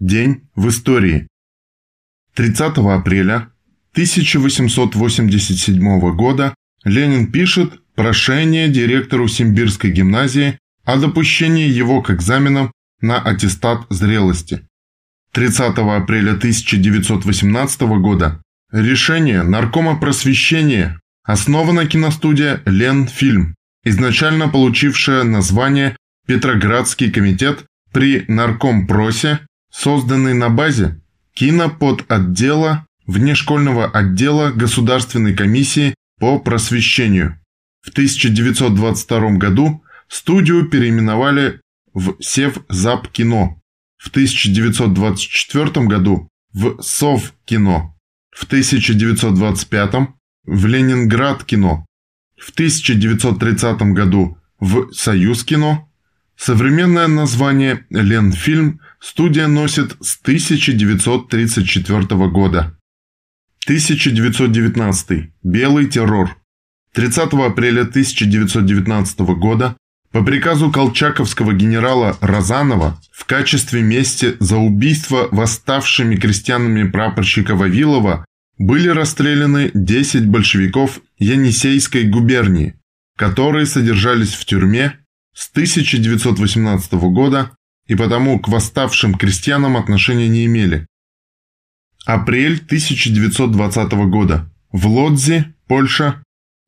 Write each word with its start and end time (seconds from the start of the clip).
День 0.00 0.48
в 0.56 0.68
истории. 0.70 1.28
30 2.34 2.78
апреля 2.78 3.50
1887 3.92 6.16
года 6.16 6.54
Ленин 6.84 7.30
пишет 7.30 7.82
прошение 7.96 8.70
директору 8.70 9.28
Симбирской 9.28 9.90
гимназии 9.90 10.58
о 10.86 10.96
допущении 10.96 11.68
его 11.68 12.00
к 12.00 12.10
экзаменам 12.12 12.72
на 13.02 13.20
аттестат 13.20 13.84
зрелости. 13.90 14.66
30 15.32 15.76
апреля 15.76 16.32
1918 16.32 17.80
года 18.00 18.40
решение 18.72 19.42
Наркома 19.42 20.00
просвещения 20.00 20.98
основана 21.24 21.86
киностудия 21.86 22.62
«Ленфильм», 22.64 23.54
изначально 23.84 24.48
получившая 24.48 25.24
название 25.24 25.94
«Петроградский 26.26 27.10
комитет 27.10 27.66
при 27.92 28.24
Наркомпросе 28.28 29.40
созданный 29.70 30.34
на 30.34 30.50
базе 30.50 31.00
киноподотдела 31.34 32.86
внешкольного 33.06 33.86
отдела 33.86 34.50
Государственной 34.50 35.34
комиссии 35.34 35.94
по 36.18 36.38
просвещению. 36.38 37.40
В 37.80 37.90
1922 37.90 39.30
году 39.32 39.82
студию 40.08 40.68
переименовали 40.68 41.60
в 41.94 42.16
Севзапкино, 42.20 43.60
в 43.96 44.08
1924 44.08 45.86
году 45.86 46.28
в 46.52 46.80
Совкино, 46.82 47.94
в 48.30 48.44
1925 48.44 49.94
в 50.44 50.66
Ленинград 50.66 51.44
кино, 51.44 51.86
в 52.36 52.50
1930 52.50 53.82
году 53.92 54.38
в 54.58 54.92
Союз 54.92 55.44
кино, 55.44 55.89
Современное 56.42 57.06
название 57.06 57.84
«Ленфильм» 57.90 58.80
студия 58.98 59.46
носит 59.46 59.98
с 60.00 60.18
1934 60.22 62.28
года. 62.28 62.78
1919. 63.66 65.32
Белый 65.42 65.84
террор. 65.84 66.38
30 66.94 67.34
апреля 67.34 67.82
1919 67.82 69.20
года 69.36 69.76
по 70.12 70.24
приказу 70.24 70.72
колчаковского 70.72 71.52
генерала 71.52 72.16
Розанова 72.22 72.98
в 73.12 73.26
качестве 73.26 73.82
мести 73.82 74.36
за 74.40 74.56
убийство 74.56 75.28
восставшими 75.30 76.16
крестьянами 76.16 76.88
прапорщика 76.88 77.54
Вавилова 77.54 78.24
были 78.56 78.88
расстреляны 78.88 79.70
10 79.74 80.26
большевиков 80.26 81.02
Енисейской 81.18 82.04
губернии, 82.04 82.76
которые 83.18 83.66
содержались 83.66 84.32
в 84.32 84.46
тюрьме 84.46 84.99
с 85.40 85.48
1918 85.52 86.92
года 86.92 87.50
и 87.86 87.94
потому 87.94 88.38
к 88.38 88.48
восставшим 88.48 89.14
крестьянам 89.14 89.78
отношения 89.78 90.28
не 90.28 90.44
имели. 90.44 90.86
Апрель 92.04 92.56
1920 92.58 93.92
года. 94.10 94.52
В 94.70 94.86
Лодзе, 94.86 95.54
Польша, 95.66 96.22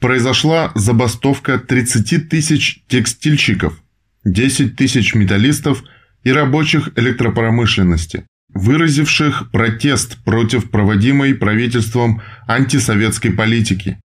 произошла 0.00 0.72
забастовка 0.74 1.60
30 1.60 2.28
тысяч 2.28 2.82
текстильщиков, 2.88 3.80
10 4.24 4.74
тысяч 4.74 5.14
металлистов 5.14 5.84
и 6.24 6.32
рабочих 6.32 6.90
электропромышленности, 6.96 8.26
выразивших 8.52 9.52
протест 9.52 10.24
против 10.24 10.72
проводимой 10.72 11.36
правительством 11.36 12.20
антисоветской 12.48 13.32
политики. 13.32 14.00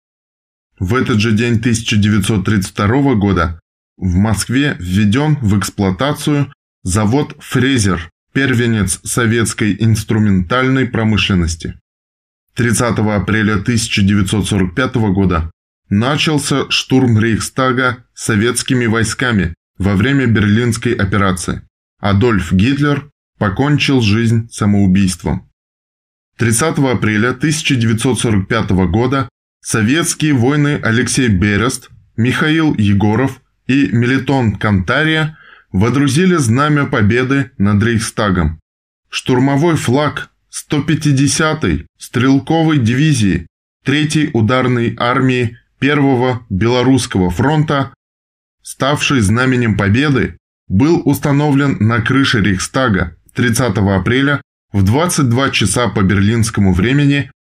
В 0.77 0.93
этот 0.93 1.19
же 1.19 1.31
день 1.31 1.55
1932 1.55 3.15
года 3.15 3.60
в 4.01 4.15
Москве 4.15 4.75
введен 4.79 5.37
в 5.41 5.57
эксплуатацию 5.57 6.51
завод 6.83 7.37
«Фрезер», 7.39 8.09
первенец 8.33 8.99
советской 9.03 9.77
инструментальной 9.79 10.87
промышленности. 10.87 11.79
30 12.55 12.97
апреля 12.99 13.53
1945 13.53 14.95
года 15.13 15.51
начался 15.89 16.69
штурм 16.69 17.19
Рейхстага 17.19 18.03
советскими 18.13 18.87
войсками 18.87 19.53
во 19.77 19.95
время 19.95 20.25
Берлинской 20.25 20.93
операции. 20.93 21.61
Адольф 21.99 22.51
Гитлер 22.51 23.09
покончил 23.37 24.01
жизнь 24.01 24.49
самоубийством. 24.51 25.49
30 26.37 26.79
апреля 26.79 27.29
1945 27.29 28.69
года 28.89 29.29
советские 29.61 30.33
воины 30.33 30.79
Алексей 30.81 31.27
Берест, 31.27 31.89
Михаил 32.17 32.73
Егоров 32.75 33.41
и 33.71 33.87
Мелитон 33.93 34.57
Кантария 34.57 35.37
водрузили 35.71 36.35
знамя 36.35 36.87
победы 36.87 37.51
над 37.57 37.81
Рейхстагом. 37.81 38.59
Штурмовой 39.09 39.77
флаг 39.77 40.29
150-й 40.51 41.85
стрелковой 41.97 42.79
дивизии 42.79 43.47
3-й 43.85 44.31
ударной 44.33 44.97
армии 44.99 45.57
1-го 45.81 46.45
Белорусского 46.49 47.29
фронта, 47.29 47.93
ставший 48.61 49.21
знаменем 49.21 49.77
победы, 49.77 50.37
был 50.67 51.01
установлен 51.05 51.77
на 51.79 52.01
крыше 52.01 52.41
Рейхстага 52.41 53.15
30 53.35 53.77
апреля 53.77 54.41
в 54.73 54.83
22 54.83 55.49
часа 55.51 55.87
по 55.87 56.01
берлинскому 56.01 56.73
времени 56.73 57.31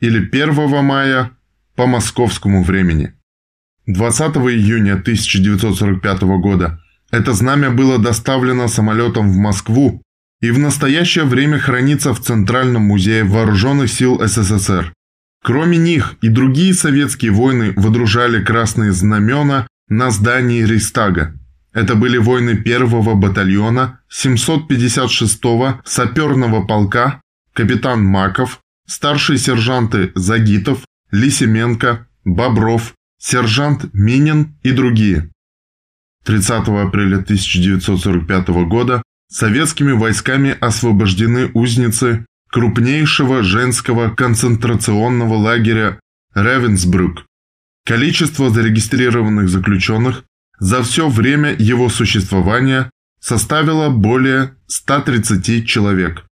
или 0.00 0.18
1 0.18 0.84
мая 0.84 1.30
по 1.76 1.86
московскому 1.86 2.62
времени. 2.62 3.14
20 3.88 4.36
июня 4.36 4.92
1945 4.92 6.20
года 6.42 6.78
это 7.10 7.32
знамя 7.32 7.70
было 7.70 7.98
доставлено 7.98 8.68
самолетом 8.68 9.30
в 9.30 9.36
Москву 9.36 10.02
и 10.42 10.50
в 10.50 10.58
настоящее 10.58 11.24
время 11.24 11.58
хранится 11.58 12.12
в 12.12 12.20
Центральном 12.20 12.82
музее 12.82 13.24
Вооруженных 13.24 13.90
сил 13.90 14.20
СССР. 14.22 14.92
Кроме 15.42 15.78
них 15.78 16.16
и 16.20 16.28
другие 16.28 16.74
советские 16.74 17.30
войны 17.32 17.72
водружали 17.76 18.44
красные 18.44 18.92
знамена 18.92 19.66
на 19.88 20.10
здании 20.10 20.64
Рейстага. 20.64 21.34
Это 21.72 21.94
были 21.94 22.18
войны 22.18 22.62
1-го 22.62 23.14
батальона 23.14 24.00
756-го 24.12 25.80
саперного 25.86 26.66
полка, 26.66 27.22
капитан 27.54 28.04
Маков, 28.04 28.60
старшие 28.86 29.38
сержанты 29.38 30.12
Загитов, 30.14 30.80
Лисименко, 31.10 32.06
Бобров, 32.24 32.92
сержант 33.18 33.92
Минин 33.92 34.56
и 34.62 34.72
другие. 34.72 35.30
30 36.24 36.68
апреля 36.68 37.18
1945 37.18 38.48
года 38.68 39.02
советскими 39.30 39.92
войсками 39.92 40.56
освобождены 40.60 41.50
узницы 41.54 42.26
крупнейшего 42.50 43.42
женского 43.42 44.10
концентрационного 44.14 45.34
лагеря 45.34 46.00
Ревенсбрюк. 46.34 47.26
Количество 47.84 48.50
зарегистрированных 48.50 49.48
заключенных 49.48 50.24
за 50.58 50.82
все 50.82 51.08
время 51.08 51.54
его 51.58 51.88
существования 51.88 52.90
составило 53.20 53.90
более 53.90 54.56
130 54.66 55.66
человек. 55.66 56.26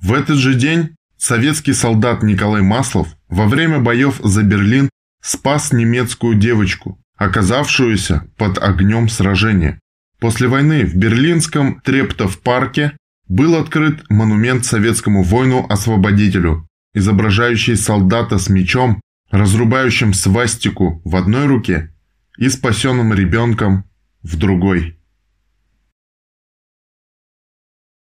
В 0.00 0.12
этот 0.12 0.36
же 0.38 0.54
день 0.54 0.94
советский 1.18 1.72
солдат 1.72 2.22
Николай 2.22 2.62
Маслов 2.62 3.08
во 3.28 3.46
время 3.46 3.80
боев 3.80 4.20
за 4.22 4.42
Берлин 4.42 4.88
спас 5.26 5.72
немецкую 5.72 6.36
девочку, 6.36 6.98
оказавшуюся 7.16 8.28
под 8.36 8.58
огнем 8.58 9.08
сражения. 9.08 9.80
После 10.20 10.46
войны 10.46 10.84
в 10.86 10.94
берлинском 10.94 11.80
Трептов-парке 11.80 12.96
был 13.28 13.56
открыт 13.56 14.08
монумент 14.08 14.64
советскому 14.64 15.24
воину-освободителю, 15.24 16.68
изображающий 16.94 17.76
солдата 17.76 18.38
с 18.38 18.48
мечом, 18.48 19.00
разрубающим 19.30 20.14
свастику 20.14 21.02
в 21.04 21.16
одной 21.16 21.46
руке 21.46 21.92
и 22.38 22.48
спасенным 22.48 23.12
ребенком 23.12 23.84
в 24.22 24.36
другой. 24.36 24.95